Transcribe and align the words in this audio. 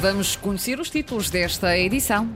Vamos 0.00 0.36
conhecer 0.36 0.78
os 0.78 0.90
títulos 0.90 1.28
desta 1.28 1.76
edição. 1.76 2.30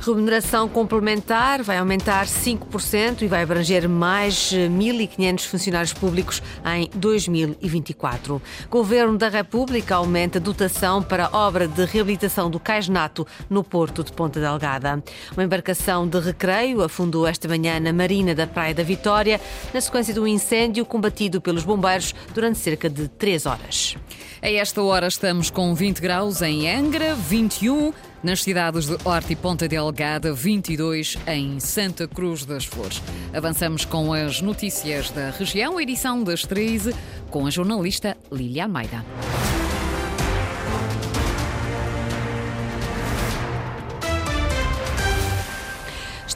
Remuneração 0.00 0.68
complementar 0.68 1.62
vai 1.62 1.78
aumentar 1.78 2.26
5% 2.26 3.22
e 3.22 3.26
vai 3.28 3.42
abranger 3.42 3.88
mais 3.88 4.52
1.500 4.52 5.46
funcionários 5.46 5.92
públicos 5.92 6.42
em 6.64 6.90
2024. 6.94 8.42
Governo 8.68 9.16
da 9.16 9.28
República 9.28 9.96
aumenta 9.96 10.38
a 10.38 10.40
dotação 10.40 11.02
para 11.02 11.26
a 11.26 11.36
obra 11.36 11.66
de 11.66 11.84
reabilitação 11.84 12.50
do 12.50 12.60
Cais 12.60 12.88
Nato 12.88 13.26
no 13.48 13.64
Porto 13.64 14.04
de 14.04 14.12
Ponta 14.12 14.40
Delgada. 14.40 15.02
Uma 15.32 15.44
embarcação 15.44 16.06
de 16.06 16.20
recreio 16.20 16.82
afundou 16.82 17.26
esta 17.26 17.48
manhã 17.48 17.80
na 17.80 17.92
marina 17.92 18.34
da 18.34 18.46
Praia 18.46 18.74
da 18.74 18.82
Vitória, 18.82 19.40
na 19.72 19.80
sequência 19.80 20.12
do 20.12 20.26
incêndio 20.26 20.84
combatido 20.84 21.40
pelos 21.40 21.64
bombeiros 21.64 22.14
durante 22.34 22.58
cerca 22.58 22.90
de 22.90 23.08
3 23.08 23.46
horas. 23.46 23.96
A 24.42 24.50
esta 24.50 24.82
hora 24.82 25.08
estamos 25.08 25.50
com 25.50 25.74
20 25.74 26.00
graus 26.00 26.42
em 26.42 26.68
Angra, 26.96 27.14
21 27.14 27.92
nas 28.22 28.42
cidades 28.42 28.86
de 28.86 28.96
Horta 29.04 29.30
e 29.30 29.36
Ponta 29.36 29.68
Delgada, 29.68 30.32
22 30.32 31.18
em 31.26 31.60
Santa 31.60 32.08
Cruz 32.08 32.46
das 32.46 32.64
Flores. 32.64 33.02
Avançamos 33.34 33.84
com 33.84 34.14
as 34.14 34.40
notícias 34.40 35.10
da 35.10 35.28
região, 35.28 35.78
edição 35.78 36.24
das 36.24 36.40
13, 36.46 36.94
com 37.28 37.46
a 37.46 37.50
jornalista 37.50 38.16
Lília 38.32 38.64
Almeida. 38.64 39.04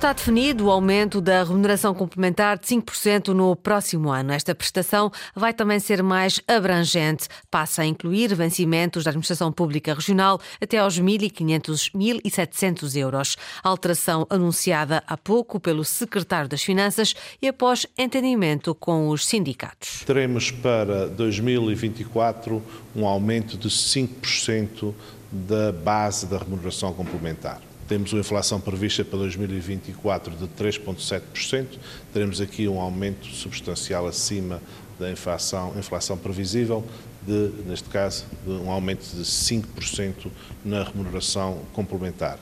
Está 0.00 0.14
definido 0.14 0.64
o 0.64 0.70
aumento 0.70 1.20
da 1.20 1.44
remuneração 1.44 1.92
complementar 1.92 2.58
de 2.58 2.66
5% 2.66 3.34
no 3.34 3.54
próximo 3.54 4.08
ano. 4.08 4.32
Esta 4.32 4.54
prestação 4.54 5.12
vai 5.36 5.52
também 5.52 5.78
ser 5.78 6.02
mais 6.02 6.40
abrangente. 6.48 7.28
Passa 7.50 7.82
a 7.82 7.84
incluir 7.84 8.34
vencimentos 8.34 9.04
da 9.04 9.10
Administração 9.10 9.52
Pública 9.52 9.92
Regional 9.92 10.40
até 10.58 10.78
aos 10.78 10.98
1.500, 10.98 11.92
1.700 11.94 12.96
euros. 12.96 13.36
Alteração 13.62 14.26
anunciada 14.30 15.02
há 15.06 15.18
pouco 15.18 15.60
pelo 15.60 15.84
Secretário 15.84 16.48
das 16.48 16.62
Finanças 16.62 17.14
e 17.42 17.46
após 17.46 17.86
entendimento 17.98 18.74
com 18.74 19.10
os 19.10 19.26
sindicatos. 19.26 20.02
Teremos 20.06 20.50
para 20.50 21.08
2024 21.08 22.62
um 22.96 23.06
aumento 23.06 23.58
de 23.58 23.68
5% 23.68 24.94
da 25.30 25.72
base 25.72 26.24
da 26.24 26.38
remuneração 26.38 26.90
complementar. 26.94 27.69
Temos 27.90 28.12
uma 28.12 28.20
inflação 28.20 28.60
prevista 28.60 29.04
para 29.04 29.18
2024 29.18 30.36
de 30.36 30.46
3,7%. 30.46 31.66
Teremos 32.12 32.40
aqui 32.40 32.68
um 32.68 32.78
aumento 32.80 33.26
substancial 33.26 34.06
acima 34.06 34.62
da 34.96 35.10
inflação, 35.10 35.74
inflação 35.76 36.16
previsível, 36.16 36.84
de, 37.26 37.50
neste 37.66 37.88
caso, 37.88 38.26
de 38.46 38.52
um 38.52 38.70
aumento 38.70 39.00
de 39.00 39.24
5% 39.24 40.30
na 40.64 40.84
remuneração 40.84 41.62
complementar. 41.72 42.38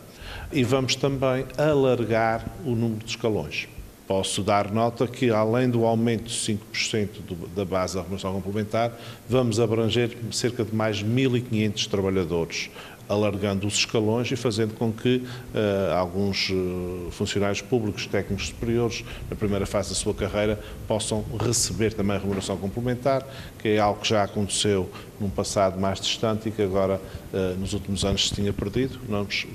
E 0.52 0.62
vamos 0.62 0.94
também 0.94 1.46
alargar 1.56 2.44
o 2.62 2.74
número 2.74 3.02
de 3.02 3.12
escalões. 3.12 3.68
Posso 4.06 4.42
dar 4.42 4.70
nota 4.70 5.06
que, 5.06 5.30
além 5.30 5.70
do 5.70 5.86
aumento 5.86 6.24
de 6.24 6.34
5% 6.34 7.22
do, 7.26 7.48
da 7.48 7.64
base 7.64 7.94
da 7.94 8.02
remuneração 8.02 8.34
complementar, 8.34 8.92
vamos 9.26 9.58
abranger 9.58 10.14
cerca 10.30 10.62
de 10.62 10.74
mais 10.74 11.02
1.500 11.02 11.88
trabalhadores 11.88 12.70
alargando 13.08 13.66
os 13.66 13.74
escalões 13.74 14.30
e 14.30 14.36
fazendo 14.36 14.74
com 14.74 14.92
que 14.92 15.16
uh, 15.16 15.94
alguns 15.94 16.50
uh, 16.50 17.08
funcionários 17.10 17.60
públicos, 17.60 18.06
técnicos 18.06 18.48
superiores, 18.48 19.04
na 19.30 19.36
primeira 19.36 19.66
fase 19.66 19.90
da 19.90 19.94
sua 19.94 20.14
carreira, 20.14 20.58
possam 20.86 21.24
receber 21.40 21.92
também 21.94 22.16
a 22.16 22.18
remuneração 22.18 22.56
complementar, 22.56 23.26
que 23.58 23.68
é 23.68 23.78
algo 23.78 24.00
que 24.00 24.08
já 24.08 24.22
aconteceu 24.22 24.90
num 25.20 25.30
passado 25.30 25.80
mais 25.80 26.00
distante 26.00 26.48
e 26.48 26.52
que 26.52 26.62
agora, 26.62 27.00
uh, 27.32 27.58
nos 27.58 27.72
últimos 27.72 28.04
anos, 28.04 28.28
se 28.28 28.34
tinha 28.34 28.52
perdido. 28.52 28.98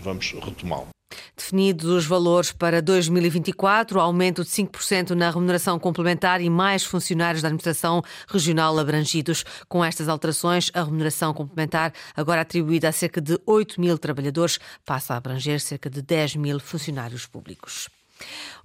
Vamos 0.03 0.35
retomá-lo. 0.41 0.92
Definidos 1.43 1.89
os 1.89 2.05
valores 2.05 2.53
para 2.53 2.81
2024, 2.81 3.99
aumento 3.99 4.45
de 4.45 4.49
5% 4.49 5.09
na 5.09 5.29
remuneração 5.29 5.77
complementar 5.77 6.39
e 6.39 6.49
mais 6.49 6.85
funcionários 6.85 7.41
da 7.41 7.49
administração 7.49 8.01
regional 8.29 8.79
abrangidos. 8.79 9.43
Com 9.67 9.83
estas 9.83 10.07
alterações, 10.07 10.71
a 10.73 10.81
remuneração 10.81 11.33
complementar, 11.33 11.91
agora 12.15 12.39
atribuída 12.39 12.87
a 12.87 12.93
cerca 12.93 13.19
de 13.19 13.37
8 13.45 13.81
mil 13.81 13.97
trabalhadores, 13.97 14.57
passa 14.85 15.15
a 15.15 15.17
abranger 15.17 15.59
cerca 15.59 15.89
de 15.89 16.01
10 16.01 16.37
mil 16.37 16.61
funcionários 16.61 17.25
públicos. 17.25 17.89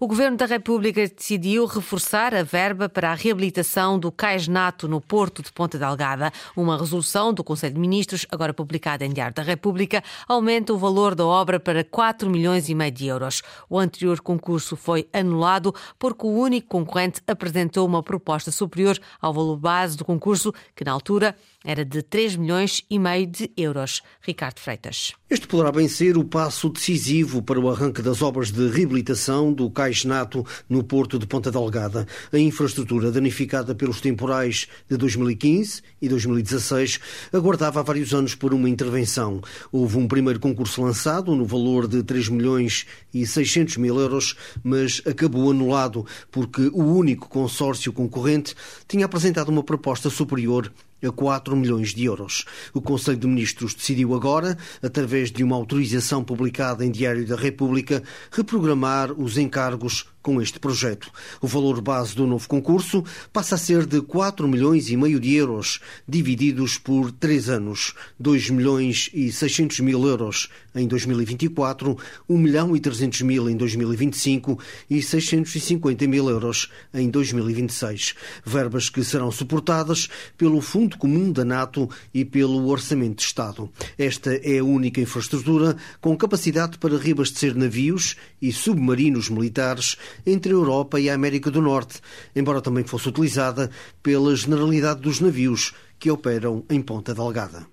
O 0.00 0.06
Governo 0.06 0.36
da 0.36 0.46
República 0.46 1.08
decidiu 1.08 1.66
reforçar 1.66 2.32
a 2.32 2.44
verba 2.44 2.88
para 2.88 3.10
a 3.10 3.14
reabilitação 3.14 3.98
do 3.98 4.12
Cais 4.12 4.46
Nato 4.46 4.86
no 4.86 5.00
Porto 5.00 5.42
de 5.42 5.50
Ponta 5.50 5.76
Delgada. 5.76 6.32
Uma 6.56 6.78
resolução 6.78 7.34
do 7.34 7.42
Conselho 7.42 7.74
de 7.74 7.80
Ministros, 7.80 8.24
agora 8.30 8.54
publicada 8.54 9.04
em 9.04 9.12
Diário 9.12 9.34
da 9.34 9.42
República, 9.42 10.02
aumenta 10.28 10.72
o 10.72 10.78
valor 10.78 11.16
da 11.16 11.26
obra 11.26 11.58
para 11.58 11.82
4 11.82 12.30
milhões 12.30 12.68
e 12.68 12.74
meio 12.76 12.92
de 12.92 13.06
euros. 13.06 13.42
O 13.68 13.76
anterior 13.76 14.20
concurso 14.20 14.76
foi 14.76 15.08
anulado 15.12 15.74
porque 15.98 16.24
o 16.24 16.30
único 16.30 16.68
concorrente 16.68 17.20
apresentou 17.26 17.84
uma 17.84 18.02
proposta 18.02 18.52
superior 18.52 18.96
ao 19.20 19.34
valor 19.34 19.56
base 19.56 19.96
do 19.96 20.04
concurso, 20.04 20.54
que 20.76 20.84
na 20.84 20.92
altura 20.92 21.34
era 21.64 21.84
de 21.84 22.02
3 22.02 22.36
milhões 22.36 22.82
e 22.88 22.98
meio 22.98 23.26
de 23.26 23.50
euros. 23.56 24.00
Ricardo 24.20 24.60
Freitas. 24.60 25.12
Este 25.28 25.46
poderá 25.46 25.72
bem 25.72 25.88
ser 25.88 26.16
o 26.16 26.24
passo 26.24 26.68
decisivo 26.68 27.42
para 27.42 27.58
o 27.58 27.68
arranque 27.68 28.00
das 28.00 28.22
obras 28.22 28.50
de 28.50 28.68
reabilitação 28.68 29.52
do 29.52 29.68
Cais 29.68 30.04
Nato 30.04 30.46
no 30.68 30.84
Porto 30.84 31.18
de 31.18 31.26
Ponta 31.26 31.50
Delgada. 31.50 32.06
A 32.32 32.38
infraestrutura 32.38 33.10
danificada 33.10 33.74
pelos 33.74 34.00
temporais 34.00 34.68
de 34.88 34.96
2015 34.96 35.82
e 36.00 36.08
2016 36.08 37.00
aguardava 37.32 37.80
há 37.80 37.82
vários 37.82 38.14
anos 38.14 38.34
por 38.34 38.54
uma 38.54 38.68
intervenção. 38.68 39.40
Houve 39.72 39.98
um 39.98 40.06
primeiro 40.06 40.38
concurso 40.38 40.80
lançado 40.80 41.34
no 41.34 41.44
valor 41.44 41.88
de 41.88 42.02
3 42.02 42.28
milhões 42.28 42.86
e 43.12 43.26
600 43.26 43.78
mil 43.78 43.98
euros, 43.98 44.36
mas 44.62 45.02
acabou 45.04 45.50
anulado 45.50 46.06
porque 46.30 46.70
o 46.72 46.84
único 46.84 47.28
consórcio 47.28 47.92
concorrente 47.92 48.54
tinha 48.86 49.06
apresentado 49.06 49.48
uma 49.48 49.62
proposta 49.62 50.08
superior 50.08 50.72
a 51.06 51.10
4 51.10 51.56
milhões 51.56 51.94
de 51.94 52.04
euros. 52.04 52.44
O 52.72 52.80
Conselho 52.80 53.16
de 53.16 53.26
Ministros 53.26 53.74
decidiu 53.74 54.14
agora, 54.14 54.56
através 54.82 55.30
de 55.30 55.44
uma 55.44 55.56
autorização 55.56 56.24
publicada 56.24 56.84
em 56.84 56.90
Diário 56.90 57.26
da 57.26 57.36
República, 57.36 58.02
reprogramar 58.30 59.12
os 59.12 59.38
encargos 59.38 60.06
com 60.28 60.42
este 60.42 60.60
projeto. 60.60 61.10
O 61.40 61.46
valor 61.46 61.80
base 61.80 62.14
do 62.14 62.26
novo 62.26 62.46
concurso 62.46 63.02
passa 63.32 63.54
a 63.54 63.58
ser 63.58 63.86
de 63.86 64.02
4 64.02 64.46
milhões 64.46 64.90
e 64.90 64.96
meio 64.96 65.18
de 65.18 65.34
euros, 65.34 65.80
divididos 66.06 66.76
por 66.76 67.10
3 67.12 67.48
anos, 67.48 67.94
2 68.20 68.50
milhões 68.50 69.08
e 69.14 69.32
600 69.32 69.80
mil 69.80 70.06
euros 70.06 70.50
em 70.74 70.86
2024, 70.86 71.96
1 72.28 72.36
milhão 72.36 72.76
e 72.76 72.80
300 72.80 73.22
mil 73.22 73.48
em 73.48 73.56
2025 73.56 74.58
e 74.90 75.00
650 75.00 76.06
mil 76.06 76.28
euros 76.28 76.70
em 76.92 77.08
2026. 77.08 78.14
Verbas 78.44 78.90
que 78.90 79.02
serão 79.02 79.30
suportadas 79.30 80.10
pelo 80.36 80.60
Fundo 80.60 80.98
Comum 80.98 81.32
da 81.32 81.42
NATO 81.42 81.88
e 82.12 82.22
pelo 82.22 82.68
Orçamento 82.68 83.16
de 83.16 83.22
Estado. 83.22 83.70
Esta 83.96 84.34
é 84.34 84.58
a 84.58 84.64
única 84.64 85.00
infraestrutura 85.00 85.74
com 86.02 86.14
capacidade 86.18 86.76
para 86.76 86.98
reabastecer 86.98 87.56
navios 87.56 88.14
e 88.42 88.52
submarinos 88.52 89.30
militares 89.30 89.96
entre 90.26 90.52
a 90.52 90.54
Europa 90.54 91.00
e 91.00 91.08
a 91.08 91.14
América 91.14 91.50
do 91.50 91.62
Norte, 91.62 92.00
embora 92.34 92.60
também 92.60 92.84
fosse 92.84 93.08
utilizada 93.08 93.70
pela 94.02 94.34
generalidade 94.34 95.00
dos 95.00 95.20
navios 95.20 95.72
que 95.98 96.10
operam 96.10 96.64
em 96.70 96.80
Ponta 96.80 97.14
Delgada. 97.14 97.66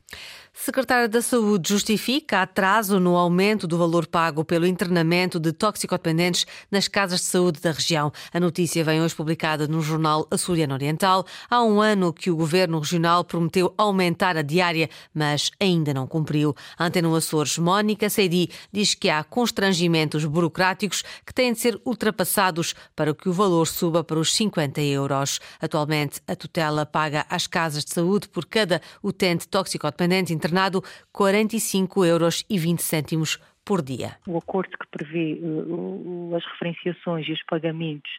Secretária 0.57 1.09
da 1.09 1.21
Saúde 1.21 1.67
justifica 1.69 2.41
atraso 2.41 2.97
no 2.97 3.17
aumento 3.17 3.67
do 3.67 3.77
valor 3.77 4.07
pago 4.07 4.43
pelo 4.43 4.65
internamento 4.65 5.37
de 5.37 5.51
toxicodependentes 5.51 6.45
nas 6.71 6.87
casas 6.87 7.19
de 7.19 7.25
saúde 7.25 7.59
da 7.59 7.71
região. 7.71 8.11
A 8.33 8.39
notícia 8.39 8.81
vem 8.81 9.01
hoje 9.01 9.13
publicada 9.13 9.67
no 9.67 9.81
jornal 9.81 10.25
Açoriano 10.31 10.73
Oriental. 10.73 11.25
Há 11.49 11.61
um 11.61 11.81
ano 11.81 12.13
que 12.13 12.31
o 12.31 12.37
governo 12.37 12.79
regional 12.79 13.25
prometeu 13.25 13.73
aumentar 13.77 14.37
a 14.37 14.41
diária, 14.41 14.89
mas 15.13 15.51
ainda 15.59 15.93
não 15.93 16.07
cumpriu. 16.07 16.55
A 16.79 16.85
Antena 16.85 17.15
Açores, 17.15 17.57
Mónica 17.57 18.09
Seidi, 18.09 18.49
diz 18.71 18.95
que 18.95 19.09
há 19.09 19.25
constrangimentos 19.25 20.23
burocráticos 20.23 21.03
que 21.25 21.33
têm 21.33 21.51
de 21.51 21.59
ser 21.59 21.79
ultrapassados 21.85 22.73
para 22.95 23.13
que 23.13 23.27
o 23.27 23.33
valor 23.33 23.67
suba 23.67 24.05
para 24.05 24.17
os 24.17 24.33
50 24.33 24.81
euros. 24.81 25.41
Atualmente, 25.61 26.21
a 26.25 26.35
tutela 26.35 26.85
paga 26.85 27.25
às 27.29 27.45
casas 27.45 27.83
de 27.83 27.93
saúde 27.93 28.29
por 28.29 28.45
cada 28.45 28.81
utente 29.03 29.47
toxicodependente 29.49 30.33
internado 30.45 30.83
45 31.11 32.05
euros 32.05 32.45
20 32.49 32.79
cêntimos 32.79 33.39
por 33.65 33.81
dia. 33.81 34.17
O 34.27 34.37
acordo 34.37 34.77
que 34.77 34.87
prevê 34.91 35.39
uh, 35.41 36.35
as 36.35 36.45
referenciações 36.45 37.27
e 37.27 37.31
os 37.31 37.43
pagamentos 37.43 38.11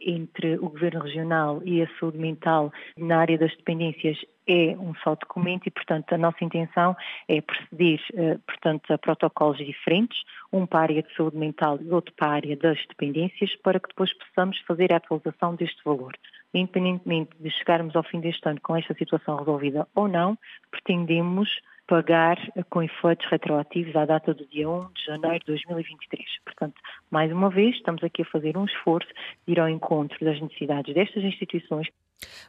entre 0.00 0.56
o 0.56 0.70
Governo 0.70 1.00
Regional 1.00 1.62
e 1.64 1.82
a 1.82 1.88
saúde 1.98 2.18
mental 2.18 2.72
na 2.96 3.18
área 3.18 3.38
das 3.38 3.54
dependências 3.56 4.18
é 4.46 4.76
um 4.78 4.94
só 5.02 5.14
documento 5.14 5.66
e, 5.66 5.70
portanto, 5.70 6.12
a 6.12 6.18
nossa 6.18 6.42
intenção 6.44 6.96
é 7.28 7.42
proceder, 7.42 8.00
uh, 8.14 8.38
portanto, 8.46 8.90
a 8.90 8.96
protocolos 8.96 9.58
diferentes, 9.58 10.18
um 10.50 10.64
para 10.64 10.78
a 10.78 10.82
área 10.82 11.02
de 11.02 11.14
saúde 11.14 11.36
mental 11.36 11.78
e 11.82 11.90
outro 11.90 12.14
para 12.16 12.28
a 12.28 12.34
área 12.34 12.56
das 12.56 12.78
dependências, 12.88 13.54
para 13.56 13.78
que 13.78 13.88
depois 13.88 14.10
possamos 14.14 14.58
fazer 14.60 14.92
a 14.94 14.96
atualização 14.96 15.54
deste 15.54 15.82
valor. 15.84 16.16
Independentemente 16.58 17.30
de 17.38 17.50
chegarmos 17.50 17.94
ao 17.94 18.02
fim 18.02 18.20
deste 18.20 18.48
ano 18.48 18.60
com 18.62 18.76
esta 18.76 18.94
situação 18.94 19.36
resolvida 19.36 19.86
ou 19.94 20.08
não, 20.08 20.38
pretendemos 20.70 21.48
pagar 21.86 22.36
com 22.68 22.82
efeitos 22.82 23.26
retroativos 23.30 23.94
à 23.94 24.04
data 24.04 24.34
do 24.34 24.46
dia 24.46 24.68
1 24.68 24.92
de 24.92 25.04
janeiro 25.04 25.38
de 25.40 25.46
2023. 25.46 26.24
Portanto, 26.44 26.74
mais 27.10 27.30
uma 27.30 27.48
vez, 27.48 27.76
estamos 27.76 28.02
aqui 28.02 28.22
a 28.22 28.26
fazer 28.26 28.56
um 28.56 28.64
esforço 28.64 29.08
de 29.46 29.52
ir 29.52 29.60
ao 29.60 29.68
encontro 29.68 30.18
das 30.24 30.40
necessidades 30.40 30.94
destas 30.94 31.22
instituições. 31.22 31.86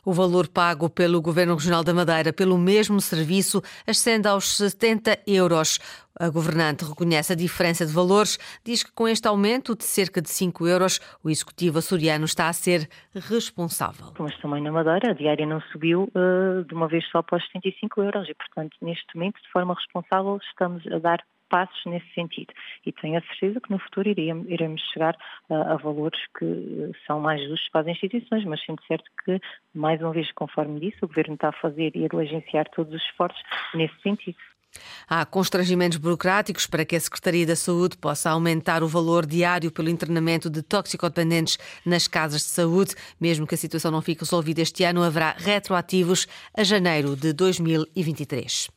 O 0.05 0.13
valor 0.13 0.47
pago 0.47 0.89
pelo 0.89 1.21
Governo 1.21 1.55
Regional 1.55 1.83
da 1.83 1.93
Madeira 1.93 2.31
pelo 2.31 2.57
mesmo 2.57 3.01
serviço 3.01 3.61
ascende 3.85 4.27
aos 4.27 4.57
70 4.57 5.19
euros. 5.27 5.79
A 6.19 6.29
governante 6.29 6.83
reconhece 6.83 7.33
a 7.33 7.35
diferença 7.35 7.85
de 7.85 7.93
valores, 7.93 8.39
diz 8.63 8.81
que 8.81 8.91
com 8.91 9.07
este 9.07 9.27
aumento 9.27 9.75
de 9.75 9.83
cerca 9.83 10.21
de 10.21 10.29
5 10.29 10.65
euros, 10.65 10.99
o 11.23 11.29
executivo 11.29 11.77
açoriano 11.77 12.25
está 12.25 12.47
a 12.47 12.53
ser 12.53 12.89
responsável. 13.13 14.13
Mas 14.17 14.35
também 14.39 14.63
na 14.63 14.71
Madeira, 14.71 15.11
a 15.11 15.13
diária 15.13 15.45
não 15.45 15.61
subiu 15.71 16.09
uh, 16.15 16.63
de 16.63 16.73
uma 16.73 16.87
vez 16.87 17.05
só 17.11 17.21
para 17.21 17.37
os 17.37 17.45
75 17.47 18.01
euros 18.01 18.27
e, 18.27 18.33
portanto, 18.33 18.75
neste 18.81 19.05
momento, 19.13 19.39
de 19.41 19.51
forma 19.51 19.75
responsável, 19.75 20.39
estamos 20.49 20.83
a 20.87 20.97
dar 20.97 21.23
passos 21.49 21.85
nesse 21.85 22.07
sentido. 22.13 22.53
E 22.85 22.91
tenho 22.91 23.17
a 23.17 23.21
certeza 23.21 23.59
que 23.61 23.71
no 23.71 23.79
futuro 23.79 24.09
iremos 24.09 24.81
chegar 24.93 25.17
a, 25.49 25.73
a 25.73 25.77
valores 25.77 26.19
que 26.37 26.91
são 27.05 27.19
mais 27.19 27.41
justos 27.41 27.69
para 27.71 27.81
as 27.81 27.87
instituições, 27.87 28.45
mas 28.45 28.63
sendo 28.65 28.81
certo 28.87 29.09
que, 29.23 29.39
mais 29.73 30.01
uma 30.01 30.11
vez, 30.11 30.31
conforme 30.33 30.79
disse, 30.79 31.03
o 31.03 31.07
Governo 31.07 31.35
está 31.35 31.49
a 31.49 31.53
fazer 31.61 31.91
e 31.95 32.05
a 32.05 32.07
diligenciar 32.07 32.69
todos 32.69 32.93
os 32.93 33.01
esforços 33.01 33.41
nesse 33.73 33.99
sentido. 34.01 34.37
Há 35.09 35.25
constrangimentos 35.25 35.97
burocráticos 35.97 36.67
para 36.67 36.85
que 36.85 36.95
a 36.95 36.99
Secretaria 36.99 37.45
da 37.45 37.55
Saúde 37.55 37.97
possa 37.97 38.29
aumentar 38.29 38.83
o 38.83 38.87
valor 38.87 39.25
diário 39.25 39.71
pelo 39.71 39.89
internamento 39.89 40.49
de 40.49 40.61
toxicodependentes 40.61 41.57
nas 41.85 42.07
casas 42.07 42.41
de 42.41 42.47
saúde. 42.47 42.93
Mesmo 43.19 43.47
que 43.47 43.55
a 43.55 43.57
situação 43.57 43.91
não 43.91 44.01
fique 44.01 44.21
resolvida 44.21 44.61
este 44.61 44.83
ano, 44.83 45.03
haverá 45.03 45.35
retroativos 45.37 46.27
a 46.55 46.63
janeiro 46.63 47.15
de 47.15 47.33
2023. 47.33 48.69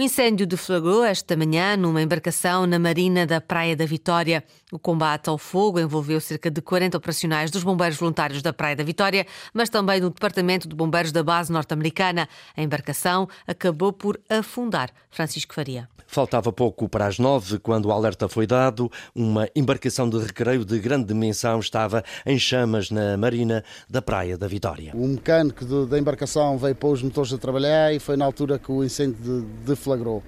O 0.00 0.02
incêndio 0.02 0.46
deflagrou 0.46 1.02
esta 1.02 1.36
manhã 1.36 1.76
numa 1.76 2.00
embarcação 2.00 2.68
na 2.68 2.78
marina 2.78 3.26
da 3.26 3.40
Praia 3.40 3.74
da 3.74 3.84
Vitória. 3.84 4.44
O 4.70 4.78
combate 4.78 5.28
ao 5.28 5.36
fogo 5.36 5.80
envolveu 5.80 6.20
cerca 6.20 6.48
de 6.48 6.62
40 6.62 6.96
operacionais 6.96 7.50
dos 7.50 7.64
bombeiros 7.64 7.98
voluntários 7.98 8.40
da 8.40 8.52
Praia 8.52 8.76
da 8.76 8.84
Vitória, 8.84 9.26
mas 9.52 9.68
também 9.68 10.00
do 10.00 10.08
Departamento 10.08 10.68
de 10.68 10.76
Bombeiros 10.76 11.10
da 11.10 11.24
Base 11.24 11.50
Norte-Americana. 11.52 12.28
A 12.56 12.62
embarcação 12.62 13.28
acabou 13.44 13.92
por 13.92 14.20
afundar. 14.30 14.88
Francisco 15.10 15.52
Faria. 15.52 15.88
Faltava 16.06 16.50
pouco 16.52 16.88
para 16.88 17.06
as 17.06 17.18
nove 17.18 17.58
quando 17.58 17.86
o 17.86 17.92
alerta 17.92 18.28
foi 18.28 18.46
dado. 18.46 18.90
Uma 19.14 19.48
embarcação 19.54 20.08
de 20.08 20.18
recreio 20.18 20.64
de 20.64 20.78
grande 20.78 21.08
dimensão 21.08 21.58
estava 21.58 22.02
em 22.24 22.38
chamas 22.38 22.90
na 22.90 23.16
marina 23.18 23.62
da 23.90 24.00
Praia 24.00 24.38
da 24.38 24.46
Vitória. 24.46 24.92
O 24.94 25.06
mecânico 25.06 25.64
da 25.86 25.98
embarcação 25.98 26.56
veio 26.56 26.74
pôr 26.74 26.92
os 26.92 27.02
motores 27.02 27.32
a 27.32 27.36
trabalhar 27.36 27.92
e 27.92 27.98
foi 27.98 28.16
na 28.16 28.24
altura 28.24 28.58
que 28.58 28.72
o 28.72 28.82
incêndio 28.82 29.42
deflagrou 29.66 29.87
flagrou. 29.88 30.22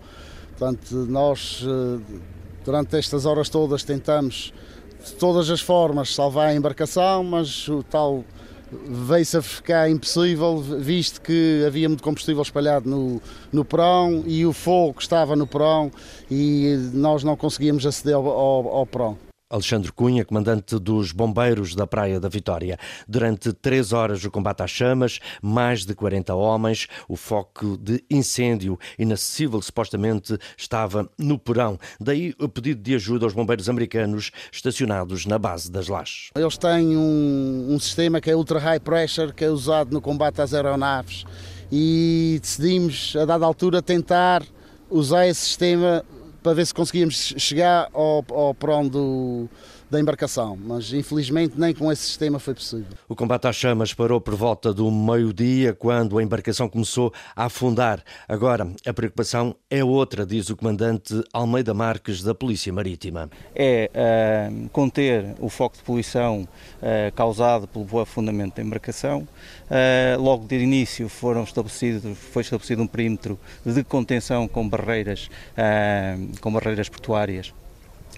Portanto, 0.57 0.95
nós, 1.09 1.63
eh, 1.63 2.19
durante 2.65 2.97
estas 2.97 3.27
horas 3.27 3.49
todas, 3.49 3.83
tentamos 3.83 4.53
de 5.05 5.13
todas 5.15 5.51
as 5.51 5.61
formas 5.61 6.15
salvar 6.15 6.49
a 6.49 6.55
embarcação, 6.55 7.23
mas 7.23 7.69
o 7.69 7.83
tal 7.83 8.25
veio-se 8.73 9.37
a 9.37 9.43
ficar 9.43 9.91
impossível, 9.91 10.59
visto 10.59 11.21
que 11.21 11.65
havia 11.67 11.89
muito 11.89 12.03
combustível 12.03 12.43
espalhado 12.43 12.89
no, 12.89 13.21
no 13.53 13.65
porão 13.65 14.23
e 14.27 14.47
o 14.47 14.53
fogo 14.53 15.01
estava 15.01 15.35
no 15.35 15.47
porão 15.47 15.91
e 16.31 16.77
nós 16.93 17.25
não 17.25 17.37
conseguíamos 17.37 17.85
aceder 17.85 18.15
ao, 18.15 18.27
ao, 18.27 18.69
ao 18.69 18.87
porão. 18.87 19.30
Alexandre 19.51 19.91
Cunha, 19.91 20.25
comandante 20.25 20.79
dos 20.79 21.11
Bombeiros 21.11 21.75
da 21.75 21.85
Praia 21.85 22.21
da 22.21 22.29
Vitória. 22.29 22.79
Durante 23.09 23.53
três 23.53 23.93
horas 23.93 24.25
o 24.25 24.31
combate 24.31 24.63
às 24.63 24.71
chamas, 24.71 25.19
mais 25.43 25.85
de 25.85 25.93
40 25.93 26.33
homens, 26.37 26.87
o 27.09 27.17
foco 27.17 27.77
de 27.77 28.05
incêndio 28.09 28.79
inacessível 28.97 29.61
supostamente 29.61 30.39
estava 30.57 31.11
no 31.19 31.37
porão. 31.37 31.77
Daí 31.99 32.33
o 32.39 32.49
pedido 32.49 32.81
de 32.81 32.95
ajuda 32.95 33.27
aos 33.27 33.35
bombeiros 33.35 33.69
americanos 33.69 34.31
estacionados 34.53 35.27
na 35.27 35.37
base 35.37 35.69
das 35.69 35.89
lajes. 35.89 36.31
Eles 36.37 36.57
têm 36.57 36.97
um, 36.97 37.67
um 37.71 37.81
sistema 37.81 38.21
que 38.21 38.31
é 38.31 38.37
ultra 38.37 38.61
high 38.61 38.79
pressure, 38.79 39.33
que 39.33 39.45
é 39.45 39.51
usado 39.51 39.93
no 39.93 40.01
combate 40.01 40.41
às 40.41 40.55
aeronaves 40.55 41.25
e 41.73 42.39
decidimos, 42.41 43.17
a 43.17 43.25
dada 43.25 43.45
altura, 43.45 43.83
tentar 43.83 44.45
usar 44.89 45.27
esse 45.27 45.41
sistema 45.41 46.05
para 46.43 46.55
ver 46.55 46.67
se 46.67 46.75
conseguíamos 46.75 47.35
chegar 47.37 47.89
ao, 47.93 48.25
ao 48.31 48.55
prão 48.55 48.87
do, 48.87 49.49
da 49.91 49.99
embarcação, 49.99 50.57
mas 50.57 50.93
infelizmente 50.93 51.55
nem 51.59 51.75
com 51.75 51.91
esse 51.91 52.03
sistema 52.03 52.39
foi 52.39 52.55
possível. 52.55 52.87
O 53.09 53.17
combate 53.17 53.49
às 53.49 53.57
chamas 53.57 53.93
parou 53.93 54.21
por 54.21 54.37
volta 54.37 54.73
do 54.73 54.89
meio-dia, 54.91 55.75
quando 55.75 56.17
a 56.19 56.23
embarcação 56.23 56.69
começou 56.69 57.13
a 57.35 57.47
afundar. 57.47 58.03
Agora, 58.29 58.71
a 58.87 58.93
preocupação 58.93 59.57
é 59.69 59.83
outra, 59.83 60.25
diz 60.25 60.49
o 60.49 60.57
comandante 60.57 61.23
Almeida 61.33 61.75
Marques, 61.75 62.23
da 62.23 62.35
Polícia 62.35 62.73
Marítima. 62.73 63.29
É 63.55 63.91
uh, 63.93 64.69
conter 64.69 65.35
o 65.41 65.49
foco 65.49 65.77
de 65.77 65.83
poluição 65.83 66.43
uh, 66.43 67.13
causado 67.17 67.67
pelo 67.67 68.01
afundamento 68.01 68.57
da 68.57 68.63
embarcação. 68.63 69.27
Uh, 69.67 70.21
logo 70.21 70.47
de 70.47 70.57
início 70.57 71.09
foram 71.09 71.43
estabelecidos, 71.43 72.17
foi 72.17 72.43
estabelecido 72.43 72.83
um 72.83 72.87
perímetro 72.87 73.39
de 73.65 73.83
contenção 73.83 74.47
com 74.47 74.69
barreiras, 74.69 75.29
com 76.41 76.53
barreiras 76.53 76.89
portuárias 76.89 77.53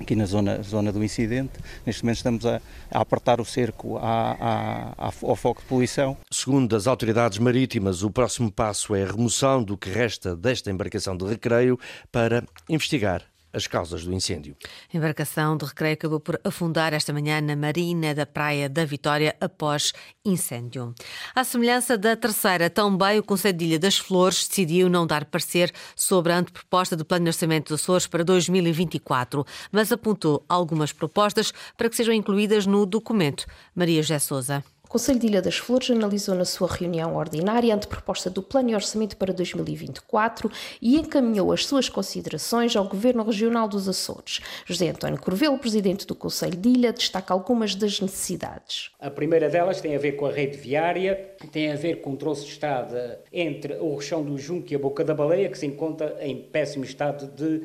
aqui 0.01 0.17
na 0.17 0.25
zona, 0.25 0.63
zona 0.63 0.93
do 0.93 1.03
incidente. 1.03 1.53
Neste 1.87 2.03
momento 2.03 2.17
estamos 2.17 2.47
a, 2.47 2.61
a 2.91 3.01
apertar 3.01 3.41
o 3.41 3.45
cerco 3.45 3.99
à, 3.99 4.93
à, 4.99 5.13
ao 5.23 5.37
foco 5.37 5.61
de 5.61 5.69
poluição. 5.69 6.17
Segundo 6.31 6.75
as 6.75 6.87
autoridades 6.87 7.39
marítimas, 7.39 8.03
o 8.03 8.11
próximo 8.11 8.51
passo 8.51 8.95
é 8.95 9.03
a 9.03 9.07
remoção 9.07 9.63
do 9.63 9.77
que 9.77 9.91
resta 9.91 10.35
desta 10.37 10.71
embarcação 10.71 11.17
de 11.17 11.25
recreio 11.25 11.79
para 12.11 12.45
investigar 12.69 13.32
as 13.53 13.67
causas 13.67 14.05
do 14.05 14.13
incêndio. 14.13 14.57
A 14.93 14.97
embarcação 14.97 15.57
de 15.57 15.65
recreio 15.65 15.95
acabou 15.95 16.21
por 16.21 16.41
afundar 16.45 16.93
esta 16.93 17.13
manhã 17.13 17.41
na 17.41 17.55
marina 17.55 18.15
da 18.15 18.25
Praia 18.25 18.69
da 18.69 18.85
Vitória 18.85 19.37
após 19.41 19.93
incêndio. 20.25 20.95
À 21.35 21.45
semelhança 21.45 21.99
da 21.99 22.17
terceira, 22.17 22.71
também 22.71 23.19
o 23.19 23.23
Conselho 23.23 23.59
de 23.59 23.65
Ilha 23.67 23.79
das 23.79 23.99
Flores 23.99 24.47
decidiu 24.49 24.89
não 24.89 25.07
dar 25.07 25.25
parecer 25.25 25.73
sobre 25.95 26.33
a 26.33 26.39
anteproposta 26.39 26.97
do 26.97 27.05
Plano 27.05 27.25
de 27.25 27.31
Orçamento 27.31 27.73
dos 27.73 27.83
Açores 27.83 28.07
para 28.07 28.25
2024, 28.25 29.45
mas 29.71 29.93
apontou 29.93 30.45
algumas 30.49 30.93
propostas 30.93 31.53
para 31.77 31.89
que 31.89 31.97
sejam 31.97 32.15
incluídas 32.15 32.67
no 32.67 32.87
documento. 32.87 33.47
Maria 33.75 34.03
José 34.03 34.19
Souza. 34.19 34.65
Conselho 34.93 35.19
de 35.19 35.27
Ilha 35.27 35.41
das 35.41 35.57
Flores 35.57 35.91
analisou 35.91 36.35
na 36.35 36.45
sua 36.45 36.69
reunião 36.69 37.17
ordinária 37.17 37.73
a 37.73 37.77
anteproposta 37.77 38.29
do 38.29 38.43
Plano 38.43 38.69
e 38.69 38.75
Orçamento 38.75 39.17
para 39.17 39.33
2024 39.33 40.53
e 40.83 40.99
encaminhou 40.99 41.51
as 41.51 41.65
suas 41.65 41.89
considerações 41.89 42.77
ao 42.77 42.87
Governo 42.87 43.25
Regional 43.25 43.67
dos 43.67 43.89
Açores. 43.89 44.41
José 44.67 44.91
António 44.91 45.19
Corvelo, 45.19 45.57
presidente 45.57 46.07
do 46.07 46.15
Conselho 46.15 46.59
de 46.59 46.69
Ilha, 46.69 46.93
destaca 46.93 47.33
algumas 47.33 47.75
das 47.75 48.03
necessidades. 48.03 48.91
A 49.01 49.11
primeira 49.11 49.49
delas 49.49 49.81
tem 49.81 49.97
a 49.97 49.99
ver 49.99 50.13
com 50.13 50.27
a 50.27 50.31
rede 50.31 50.59
viária, 50.59 51.37
tem 51.51 51.73
a 51.73 51.77
ver 51.77 52.03
com 52.03 52.13
o 52.13 52.17
troço 52.19 52.45
de 52.45 52.51
estrada 52.51 53.19
entre 53.33 53.73
o 53.81 53.97
Rechão 53.97 54.23
do 54.23 54.37
Junco 54.37 54.71
e 54.71 54.77
a 54.77 54.79
Boca 54.79 55.03
da 55.03 55.15
Baleia, 55.15 55.49
que 55.49 55.57
se 55.57 55.65
encontra 55.65 56.19
em 56.21 56.37
péssimo 56.37 56.85
estado 56.85 57.29
de 57.29 57.63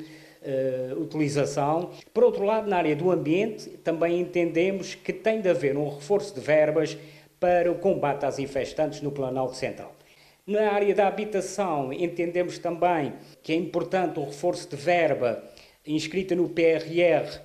uh, 0.48 1.02
utilização. 1.02 1.90
Por 2.14 2.24
outro 2.24 2.46
lado, 2.46 2.70
na 2.70 2.78
área 2.78 2.96
do 2.96 3.12
ambiente, 3.12 3.68
também 3.84 4.22
entendemos 4.22 4.96
que 4.96 5.12
tem 5.12 5.42
de 5.42 5.50
haver 5.50 5.76
um 5.76 5.90
reforço 5.90 6.34
de 6.34 6.40
verbas 6.40 6.98
para 7.40 7.72
o 7.72 7.76
combate 7.76 8.26
às 8.26 8.40
infestantes 8.40 9.02
no 9.02 9.12
Planalto 9.12 9.56
Central. 9.56 9.94
Na 10.46 10.72
área 10.72 10.96
da 10.96 11.08
habitação, 11.08 11.92
entendemos 11.92 12.58
também 12.58 13.14
que 13.44 13.52
é 13.52 13.56
importante 13.56 14.20
o 14.20 14.24
reforço 14.24 14.70
de 14.70 14.76
verba 14.76 15.44
inscrita 15.86 16.36
no 16.36 16.50
PRR 16.50 17.40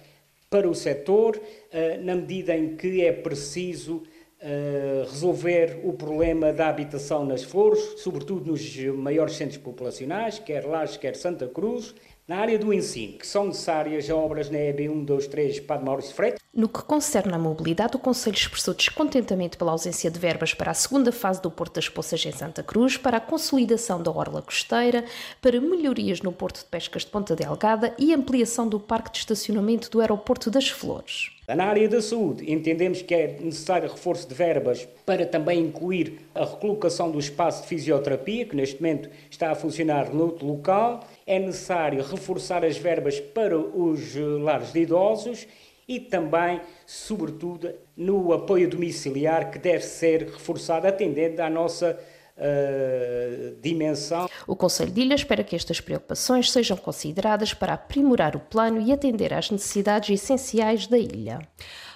para 0.49 0.68
o 0.68 0.75
setor, 0.75 1.40
eh, 1.72 1.96
na 1.99 2.14
medida 2.14 2.56
em 2.56 2.76
que 2.76 3.04
é 3.04 3.12
preciso 3.12 4.02
eh, 4.42 5.04
resolver 5.08 5.80
o 5.84 5.92
problema 5.92 6.52
da 6.52 6.68
habitação 6.68 7.25
nas 7.25 7.44
flores, 7.44 7.80
sobretudo 7.99 8.50
nos 8.50 8.76
maiores 8.76 9.37
centros 9.37 9.58
populacionais, 9.58 10.40
quer 10.40 10.66
Lages, 10.66 10.96
quer 10.96 11.14
Santa 11.14 11.46
Cruz, 11.46 11.94
na 12.26 12.38
área 12.38 12.58
do 12.58 12.72
ensino, 12.72 13.18
que 13.18 13.26
são 13.26 13.46
necessárias 13.46 14.08
obras 14.08 14.49
na 14.49 14.58
EB 14.58 14.88
1, 14.88 15.04
2, 15.04 15.26
3, 15.26 15.61
Padre 15.61 15.84
Maurício 15.84 16.14
Freitas. 16.14 16.40
No 16.54 16.68
que 16.68 16.82
concerne 16.82 17.34
à 17.34 17.38
mobilidade, 17.38 17.96
o 17.96 17.99
Conselho 17.99 18.34
expressou 18.34 18.75
descontentamento 18.75 19.58
pela 19.58 19.72
ausência 19.72 20.11
de 20.11 20.18
verbas 20.18 20.54
para 20.54 20.70
a 20.70 20.75
segunda 20.75 21.11
fase 21.12 21.40
do 21.40 21.50
Porto 21.50 21.75
das 21.75 21.88
Poças 21.88 22.25
em 22.25 22.32
Santa 22.32 22.62
Cruz, 22.62 22.96
para 22.96 23.16
a 23.16 23.20
consolidação 23.20 24.02
da 24.02 24.11
orla 24.11 24.42
costeira, 24.42 25.04
para 25.40 25.61
melhorias 25.61 26.20
no 26.20 26.32
Porto 26.32 26.61
de 26.61 26.66
Pescas 26.66 27.04
de 27.04 27.11
Ponta 27.11 27.34
Delgada 27.34 27.94
e 27.99 28.14
ampliação 28.14 28.68
do 28.68 28.78
parque 28.78 29.12
de 29.12 29.18
estacionamento 29.18 29.90
do 29.90 30.00
Aeroporto 30.00 30.50
das 30.50 30.68
Flores. 30.68 31.31
Na 31.49 31.64
área 31.64 31.88
da 31.88 32.00
saúde, 32.00 32.50
entendemos 32.52 33.02
que 33.02 33.12
é 33.12 33.37
necessário 33.40 33.90
reforço 33.90 34.28
de 34.28 34.34
verbas 34.34 34.87
para 35.04 35.26
também 35.26 35.58
incluir 35.58 36.20
a 36.32 36.44
recolocação 36.44 37.11
do 37.11 37.18
espaço 37.18 37.62
de 37.62 37.68
fisioterapia, 37.68 38.46
que 38.46 38.54
neste 38.54 38.80
momento 38.80 39.11
está 39.28 39.50
a 39.50 39.54
funcionar 39.56 40.14
noutro 40.14 40.46
local. 40.46 41.00
É 41.26 41.40
necessário 41.40 42.00
reforçar 42.00 42.64
as 42.64 42.76
verbas 42.76 43.18
para 43.18 43.58
os 43.58 44.14
lares 44.14 44.72
de 44.72 44.82
idosos 44.82 45.49
e 45.88 45.99
também, 45.99 46.61
sobretudo, 46.87 47.75
no 47.96 48.32
apoio 48.32 48.70
domiciliar 48.70 49.50
que 49.50 49.58
deve 49.58 49.84
ser 49.84 50.28
reforçado, 50.28 50.87
atendendo 50.87 51.42
à 51.42 51.50
nossa 51.50 51.99
uh, 52.36 53.60
dimensão. 53.60 54.28
O 54.46 54.56
Conselho 54.56 54.90
de 54.90 55.00
Ilha 55.00 55.14
espera 55.14 55.44
que 55.44 55.56
estas 55.56 55.80
preocupações 55.80 56.50
sejam 56.50 56.76
consideradas 56.76 57.54
para 57.54 57.74
aprimorar 57.74 58.36
o 58.36 58.40
plano 58.40 58.80
e 58.80 58.92
atender 58.92 59.32
às 59.32 59.50
necessidades 59.50 60.10
essenciais 60.10 60.86
da 60.86 60.98
ilha. 60.98 61.40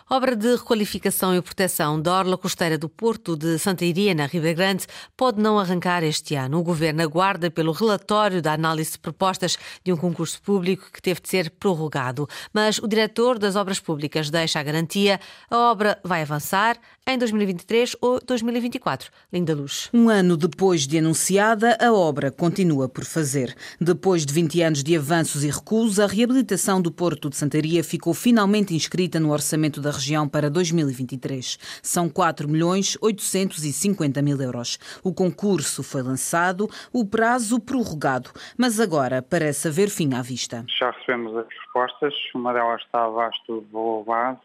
Obra 0.08 0.36
de 0.36 0.54
requalificação 0.54 1.34
e 1.34 1.42
proteção 1.42 2.00
da 2.00 2.12
orla 2.16 2.38
costeira 2.38 2.78
do 2.78 2.88
Porto 2.88 3.36
de 3.36 3.58
Santa 3.58 3.84
Iria, 3.84 4.14
na 4.14 4.26
Ribeira 4.26 4.54
Grande, 4.56 4.86
pode 5.16 5.42
não 5.42 5.58
arrancar 5.58 6.04
este 6.04 6.36
ano. 6.36 6.60
O 6.60 6.62
Governo 6.62 7.02
aguarda 7.02 7.50
pelo 7.50 7.72
relatório 7.72 8.40
da 8.40 8.52
análise 8.52 8.92
de 8.92 9.00
propostas 9.00 9.58
de 9.82 9.92
um 9.92 9.96
concurso 9.96 10.40
público 10.40 10.92
que 10.92 11.02
teve 11.02 11.20
de 11.20 11.28
ser 11.28 11.50
prorrogado. 11.50 12.28
Mas 12.54 12.78
o 12.78 12.86
diretor 12.86 13.36
das 13.36 13.56
Obras 13.56 13.80
Públicas 13.80 14.30
deixa 14.30 14.60
a 14.60 14.62
garantia 14.62 15.18
a 15.50 15.56
obra 15.72 15.98
vai 16.04 16.22
avançar 16.22 16.78
em 17.06 17.16
2023 17.16 17.96
ou 18.00 18.18
2024. 18.20 19.10
Linda 19.32 19.54
Luz. 19.54 19.88
Um 19.94 20.08
ano 20.08 20.36
depois 20.36 20.86
de 20.86 20.98
anunciada, 20.98 21.78
a 21.80 21.92
obra 21.92 22.32
continua 22.32 22.88
por 22.88 23.04
fazer. 23.04 23.54
Depois 23.80 24.26
de 24.26 24.34
20 24.34 24.62
anos 24.62 24.82
de 24.82 24.96
avanços 24.96 25.44
e 25.44 25.50
recuos, 25.50 26.00
a 26.00 26.06
reabilitação 26.06 26.82
do 26.82 26.90
Porto 26.90 27.30
de 27.30 27.36
Santaria 27.36 27.84
ficou 27.84 28.12
finalmente 28.12 28.74
inscrita 28.74 29.20
no 29.20 29.30
orçamento 29.30 29.80
da 29.80 29.92
região 29.92 30.28
para 30.28 30.50
2023. 30.50 31.58
São 31.80 32.08
4 32.08 32.48
milhões 32.48 32.98
850 33.00 34.20
mil 34.20 34.40
euros. 34.40 34.78
O 35.04 35.14
concurso 35.14 35.82
foi 35.82 36.02
lançado, 36.02 36.68
o 36.92 37.04
prazo 37.04 37.60
prorrogado, 37.60 38.30
mas 38.58 38.80
agora 38.80 39.22
parece 39.22 39.68
haver 39.68 39.90
fim 39.90 40.12
à 40.14 40.22
vista. 40.22 40.64
Já 40.78 40.90
recebemos 40.90 41.36
as 41.36 41.46
respostas, 41.46 42.14
uma 42.34 42.52
delas 42.52 42.82
está 42.82 43.04
abaixo 43.04 43.40
do 43.46 43.64
valor 43.72 44.04
base 44.04 44.40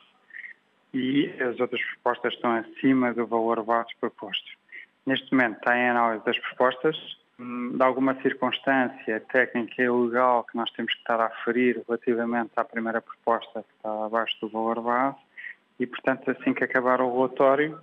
e 0.93 1.29
as 1.41 1.59
outras 1.59 1.81
propostas 1.81 2.33
estão 2.33 2.55
acima 2.55 3.13
do 3.13 3.25
valor 3.25 3.63
base 3.63 3.89
proposto. 3.99 4.51
Neste 5.05 5.31
momento 5.31 5.57
está 5.57 5.77
em 5.77 5.89
análise 5.89 6.25
das 6.25 6.37
propostas, 6.39 6.95
de 7.39 7.81
alguma 7.83 8.13
circunstância 8.21 9.19
técnica 9.31 9.81
e 9.81 9.89
legal 9.89 10.43
que 10.43 10.55
nós 10.55 10.69
temos 10.71 10.93
que 10.93 10.99
estar 10.99 11.19
a 11.19 11.25
aferir 11.25 11.81
relativamente 11.87 12.51
à 12.55 12.63
primeira 12.63 13.01
proposta 13.01 13.63
que 13.63 13.73
está 13.77 14.05
abaixo 14.05 14.37
do 14.41 14.49
valor 14.49 14.79
base, 14.81 15.17
e, 15.79 15.87
portanto, 15.87 16.29
assim 16.29 16.53
que 16.53 16.63
acabar 16.63 17.01
o 17.01 17.11
relatório, 17.11 17.81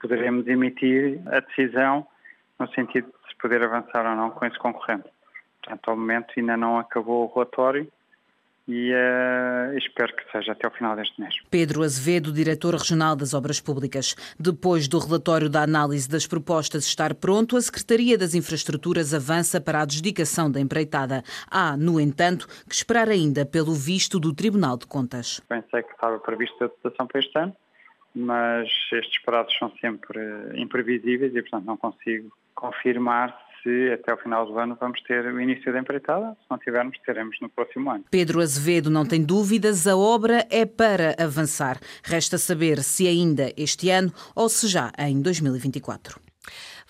poderemos 0.00 0.48
emitir 0.48 1.20
a 1.26 1.38
decisão 1.38 2.04
no 2.58 2.66
sentido 2.72 3.06
de 3.06 3.28
se 3.30 3.36
poder 3.36 3.62
avançar 3.62 4.04
ou 4.04 4.16
não 4.16 4.30
com 4.30 4.44
esse 4.44 4.58
concorrente. 4.58 5.08
Portanto, 5.62 5.88
ao 5.88 5.96
momento 5.96 6.32
ainda 6.36 6.56
não 6.56 6.78
acabou 6.78 7.24
o 7.24 7.32
relatório, 7.32 7.86
e 8.70 8.92
uh, 8.92 9.76
espero 9.76 10.14
que 10.14 10.30
seja 10.30 10.52
até 10.52 10.64
ao 10.66 10.72
final 10.72 10.94
deste 10.94 11.20
mês. 11.20 11.34
Pedro 11.50 11.82
Azevedo, 11.82 12.32
diretor 12.32 12.74
regional 12.74 13.16
das 13.16 13.34
Obras 13.34 13.60
Públicas. 13.60 14.14
Depois 14.38 14.86
do 14.86 14.98
relatório 15.00 15.50
da 15.50 15.62
análise 15.62 16.08
das 16.08 16.26
propostas 16.26 16.86
estar 16.86 17.14
pronto, 17.14 17.56
a 17.56 17.60
Secretaria 17.60 18.16
das 18.16 18.32
Infraestruturas 18.32 19.12
avança 19.12 19.60
para 19.60 19.80
a 19.80 19.82
adjudicação 19.82 20.48
da 20.48 20.60
empreitada. 20.60 21.24
Há, 21.50 21.76
no 21.76 22.00
entanto, 22.00 22.46
que 22.68 22.74
esperar 22.74 23.08
ainda 23.08 23.44
pelo 23.44 23.74
visto 23.74 24.20
do 24.20 24.32
Tribunal 24.32 24.76
de 24.76 24.86
Contas. 24.86 25.40
Pensei 25.48 25.82
que 25.82 25.92
estava 25.92 26.18
prevista 26.20 26.66
a 26.66 26.68
dotação 26.68 27.08
para 27.08 27.20
este 27.20 27.38
ano, 27.38 27.56
mas 28.14 28.68
estes 28.92 29.20
prazos 29.22 29.56
são 29.58 29.72
sempre 29.80 30.20
imprevisíveis 30.54 31.34
e, 31.34 31.42
portanto, 31.42 31.64
não 31.64 31.76
consigo 31.76 32.30
confirmar 32.54 33.36
se 33.62 33.92
até 33.92 34.12
o 34.14 34.16
final 34.16 34.46
do 34.46 34.58
ano 34.58 34.76
vamos 34.80 35.00
ter 35.02 35.24
o 35.26 35.40
início 35.40 35.72
da 35.72 35.78
empreitada. 35.78 36.30
Se 36.32 36.50
não 36.50 36.58
tivermos, 36.58 36.98
teremos 37.04 37.36
no 37.40 37.48
próximo 37.48 37.90
ano. 37.90 38.04
Pedro 38.10 38.40
Azevedo 38.40 38.90
não 38.90 39.06
tem 39.06 39.22
dúvidas, 39.22 39.86
a 39.86 39.96
obra 39.96 40.46
é 40.50 40.64
para 40.64 41.14
avançar. 41.18 41.78
Resta 42.02 42.38
saber 42.38 42.82
se 42.82 43.06
ainda 43.06 43.52
este 43.56 43.90
ano 43.90 44.12
ou 44.34 44.48
se 44.48 44.68
já 44.68 44.92
em 44.98 45.20
2024. 45.20 46.20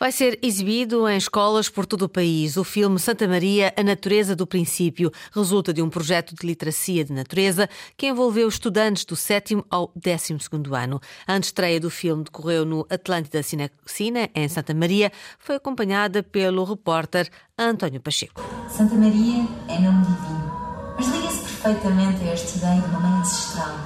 Vai 0.00 0.12
ser 0.12 0.38
exibido 0.40 1.06
em 1.06 1.18
escolas 1.18 1.68
por 1.68 1.84
todo 1.84 2.06
o 2.06 2.08
país. 2.08 2.56
O 2.56 2.64
filme 2.64 2.98
Santa 2.98 3.28
Maria, 3.28 3.70
A 3.76 3.82
Natureza 3.82 4.34
do 4.34 4.46
Princípio, 4.46 5.12
resulta 5.30 5.74
de 5.74 5.82
um 5.82 5.90
projeto 5.90 6.34
de 6.34 6.46
literacia 6.46 7.04
de 7.04 7.12
natureza 7.12 7.68
que 7.98 8.06
envolveu 8.06 8.48
estudantes 8.48 9.04
do 9.04 9.14
7 9.14 9.62
ao 9.68 9.92
12 9.94 10.38
ano. 10.74 11.02
A 11.26 11.36
estreia 11.36 11.78
do 11.78 11.90
filme 11.90 12.24
decorreu 12.24 12.64
no 12.64 12.86
Atlântida 12.88 13.42
Cine, 13.42 14.30
em 14.34 14.48
Santa 14.48 14.72
Maria, 14.72 15.12
foi 15.38 15.56
acompanhada 15.56 16.22
pelo 16.22 16.64
repórter 16.64 17.28
António 17.58 18.00
Pacheco. 18.00 18.40
Santa 18.70 18.94
Maria 18.94 19.46
é 19.68 19.78
nome 19.80 20.06
divino, 20.06 20.94
mas 20.96 21.08
liga-se 21.08 21.42
perfeitamente 21.42 22.24
a 22.24 22.32
esta 22.32 22.56
ideia 22.56 22.80
de 22.80 22.88
uma 22.88 23.00
mãe 23.00 23.20
ancestral, 23.20 23.76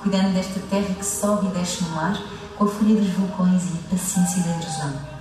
cuidando 0.00 0.32
desta 0.32 0.60
terra 0.70 0.94
que 0.94 1.04
sobe 1.04 1.48
e 1.48 1.50
desce 1.50 1.84
no 1.84 1.90
mar 1.90 2.18
com 2.56 2.64
a 2.64 2.68
folha 2.68 2.94
dos 2.94 3.10
vulcões 3.10 3.64
e 3.64 3.76
a 3.76 3.90
paciência 3.90 4.42
da 4.44 4.50
erosão. 4.56 5.17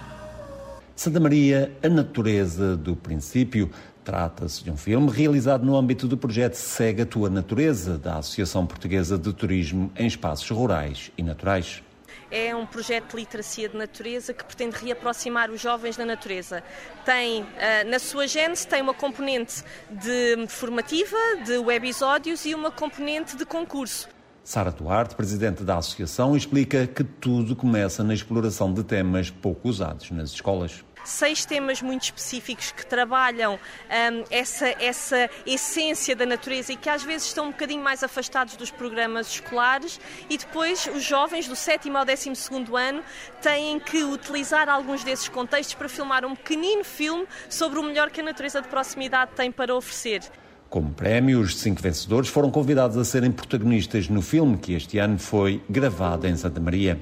Santa 0.97 1.19
Maria, 1.19 1.71
a 1.83 1.87
natureza 1.87 2.75
do 2.75 2.95
princípio. 2.95 3.69
Trata-se 4.03 4.63
de 4.63 4.71
um 4.71 4.75
filme 4.75 5.11
realizado 5.11 5.63
no 5.63 5.77
âmbito 5.77 6.07
do 6.07 6.17
projeto 6.17 6.55
Segue 6.55 7.03
a 7.03 7.05
Tua 7.05 7.29
Natureza, 7.29 7.99
da 7.99 8.17
Associação 8.17 8.65
Portuguesa 8.65 9.15
de 9.15 9.31
Turismo 9.31 9.91
em 9.95 10.07
Espaços 10.07 10.49
Rurais 10.49 11.11
e 11.15 11.21
Naturais. 11.21 11.83
É 12.31 12.55
um 12.55 12.65
projeto 12.65 13.11
de 13.11 13.17
literacia 13.17 13.69
de 13.69 13.77
natureza 13.77 14.33
que 14.33 14.43
pretende 14.43 14.75
reaproximar 14.75 15.51
os 15.51 15.61
jovens 15.61 15.95
da 15.95 16.03
natureza. 16.03 16.63
Tem, 17.05 17.45
eh, 17.59 17.83
na 17.83 17.99
sua 17.99 18.25
gênese, 18.25 18.65
tem 18.65 18.81
uma 18.81 18.95
componente 18.95 19.63
de 19.91 20.47
formativa, 20.47 21.15
de 21.45 21.59
webisódios 21.59 22.43
e 22.43 22.55
uma 22.55 22.71
componente 22.71 23.37
de 23.37 23.45
concurso. 23.45 24.09
Sara 24.47 24.71
Duarte, 24.71 25.13
presidente 25.13 25.61
da 25.61 25.77
associação, 25.77 26.33
explica 26.33 26.87
que 26.87 27.03
tudo 27.03 27.53
começa 27.53 28.01
na 28.01 28.13
exploração 28.13 28.73
de 28.73 28.81
temas 28.81 29.29
pouco 29.29 29.67
usados 29.67 30.09
nas 30.09 30.29
escolas 30.29 30.85
seis 31.03 31.45
temas 31.45 31.81
muito 31.81 32.03
específicos 32.03 32.71
que 32.71 32.85
trabalham 32.85 33.55
um, 33.55 34.23
essa, 34.29 34.67
essa 34.81 35.29
essência 35.45 36.15
da 36.15 36.25
natureza 36.25 36.73
e 36.73 36.75
que 36.75 36.89
às 36.89 37.01
vezes 37.01 37.27
estão 37.27 37.47
um 37.47 37.51
bocadinho 37.51 37.81
mais 37.81 38.03
afastados 38.03 38.57
dos 38.57 38.71
programas 38.71 39.27
escolares 39.27 40.01
e 40.29 40.37
depois 40.37 40.89
os 40.93 41.03
jovens 41.03 41.47
do 41.47 41.55
sétimo 41.55 41.97
ao 41.97 42.03
décimo 42.03 42.35
segundo 42.35 42.75
ano 42.75 43.01
têm 43.41 43.79
que 43.79 44.03
utilizar 44.03 44.67
alguns 44.67 45.03
desses 45.03 45.29
contextos 45.29 45.75
para 45.75 45.87
filmar 45.87 46.25
um 46.25 46.35
pequenino 46.35 46.83
filme 46.83 47.25
sobre 47.49 47.79
o 47.79 47.83
melhor 47.83 48.09
que 48.09 48.19
a 48.19 48.23
natureza 48.23 48.61
de 48.61 48.67
proximidade 48.67 49.31
tem 49.33 49.49
para 49.49 49.73
oferecer. 49.73 50.21
Como 50.69 50.91
prémio, 50.91 51.39
os 51.39 51.57
cinco 51.57 51.81
vencedores 51.81 52.29
foram 52.29 52.51
convidados 52.51 52.97
a 52.97 53.05
serem 53.05 53.31
protagonistas 53.31 54.09
no 54.09 54.21
filme 54.21 54.57
que 54.57 54.73
este 54.73 54.99
ano 54.99 55.17
foi 55.17 55.61
gravado 55.69 56.27
em 56.27 56.35
Santa 56.35 56.59
Maria. 56.59 56.99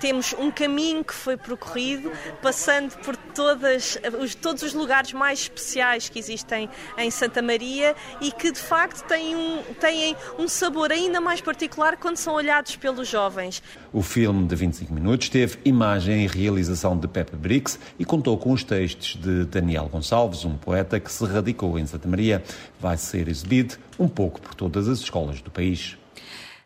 Temos 0.00 0.34
um 0.38 0.50
caminho 0.50 1.04
que 1.04 1.14
foi 1.14 1.36
percorrido, 1.36 2.10
passando 2.40 2.96
por 2.98 3.16
todas, 3.16 3.98
os, 4.20 4.34
todos 4.34 4.62
os 4.62 4.74
lugares 4.74 5.12
mais 5.12 5.40
especiais 5.40 6.08
que 6.08 6.18
existem 6.18 6.68
em 6.98 7.10
Santa 7.10 7.42
Maria 7.42 7.94
e 8.20 8.30
que 8.30 8.50
de 8.50 8.58
facto 8.58 9.06
têm 9.06 9.36
um, 9.36 9.62
têm 9.80 10.16
um 10.38 10.48
sabor 10.48 10.92
ainda 10.92 11.20
mais 11.20 11.40
particular 11.40 11.96
quando 11.96 12.16
são 12.16 12.34
olhados 12.34 12.76
pelos 12.76 13.08
jovens. 13.08 13.62
O 13.92 14.02
filme 14.02 14.46
de 14.46 14.54
25 14.54 14.92
minutos 14.92 15.28
teve 15.28 15.58
imagem 15.64 16.24
e 16.24 16.26
realização 16.26 16.96
de 16.98 17.08
Pepe 17.08 17.36
Brix 17.36 17.78
e 17.98 18.04
contou 18.04 18.36
com 18.38 18.52
os 18.52 18.64
textos 18.64 19.16
de 19.20 19.44
Daniel 19.44 19.88
Gonçalves, 19.88 20.44
um 20.44 20.56
poeta 20.56 20.98
que 20.98 21.10
se 21.10 21.24
radicou 21.24 21.78
em 21.78 21.86
Santa 21.86 22.08
Maria. 22.08 22.42
Vai 22.80 22.96
ser 22.96 23.28
exibido 23.28 23.76
um 23.98 24.08
pouco 24.08 24.40
por 24.40 24.54
todas 24.54 24.88
as 24.88 24.98
escolas 25.00 25.40
do 25.40 25.50
país. 25.50 25.96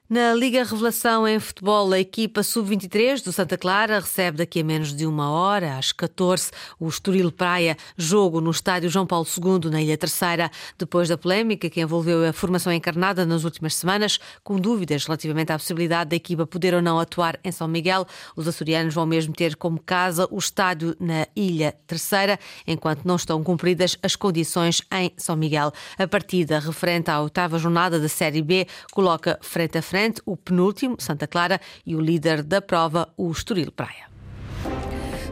Na 0.08 0.32
Liga 0.34 0.62
Revelação 0.62 1.26
em 1.26 1.40
Futebol, 1.40 1.92
a 1.92 1.98
equipa 1.98 2.40
sub-23 2.40 3.25
do 3.25 3.32
Santa 3.32 3.58
Clara 3.58 3.98
recebe 3.98 4.36
daqui 4.38 4.60
a 4.60 4.64
menos 4.64 4.94
de 4.94 5.04
uma 5.04 5.32
hora, 5.32 5.76
às 5.76 5.90
14, 5.90 6.52
o 6.78 6.88
Estoril 6.88 7.32
Praia, 7.32 7.76
jogo 7.96 8.40
no 8.40 8.52
estádio 8.52 8.88
João 8.88 9.04
Paulo 9.04 9.26
II, 9.26 9.68
na 9.68 9.82
Ilha 9.82 9.98
Terceira. 9.98 10.48
Depois 10.78 11.08
da 11.08 11.18
polémica 11.18 11.68
que 11.68 11.80
envolveu 11.80 12.25
a 12.25 12.32
formação 12.32 12.72
encarnada 12.72 13.26
nas 13.26 13.42
últimas 13.42 13.75
semanas, 13.75 14.20
com 14.44 14.60
dúvidas 14.60 15.04
relativamente 15.04 15.50
à 15.50 15.58
possibilidade 15.58 16.10
da 16.10 16.14
equipa 16.14 16.46
poder 16.46 16.72
ou 16.72 16.80
não 16.80 17.00
atuar 17.00 17.36
em 17.42 17.50
São 17.50 17.66
Miguel, 17.66 18.06
os 18.36 18.46
açorianos 18.46 18.94
vão 18.94 19.06
mesmo 19.06 19.34
ter 19.34 19.56
como 19.56 19.80
casa 19.80 20.28
o 20.30 20.38
estádio 20.38 20.94
na 21.00 21.26
Ilha 21.34 21.75
Terceira, 21.84 22.38
enquanto 22.64 23.04
não 23.04 23.16
estão 23.16 23.42
cumpridas 23.42 23.98
as 24.00 24.14
condições 24.14 24.80
em 24.92 25.10
São 25.16 25.34
Miguel. 25.34 25.72
A 25.98 26.06
partida 26.06 26.60
referente 26.60 27.10
à 27.10 27.20
oitava 27.20 27.58
jornada 27.58 27.98
da 27.98 28.08
Série 28.08 28.40
B 28.40 28.68
coloca 28.92 29.36
frente 29.42 29.78
a 29.78 29.82
frente 29.82 29.96
frente 29.97 30.21
o 30.26 30.37
penúltimo, 30.37 30.97
Santa 30.99 31.26
Clara, 31.26 31.59
e 31.87 31.97
o 31.97 32.00
líder 32.00 32.43
da 32.43 32.61
prova, 32.61 33.09
o 33.17 33.31
Estoril 33.31 33.73
Praia. 33.73 34.05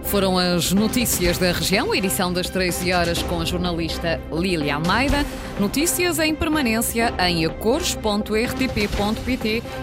Foram 0.04 0.38
as 0.38 0.72
notícias 0.72 1.36
da 1.36 1.52
região, 1.52 1.94
edição 1.94 2.32
das 2.32 2.48
13 2.48 2.90
horas 2.94 3.22
com 3.22 3.42
a 3.42 3.44
jornalista 3.44 4.18
Lília 4.32 4.76
Almeida. 4.76 5.26
Notícias 5.60 6.18
em 6.18 6.34
permanência 6.34 7.12
em 7.28 7.44
acores.rtp.pt 7.44 8.02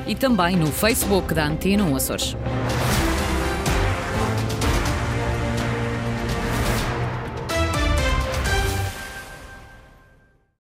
e 0.07 0.15
também 0.15 0.55
no 0.55 0.71
Facebook 0.71 1.31
da 1.31 1.45
Antena 1.45 1.83
1 1.83 1.95
Açores. 1.95 2.35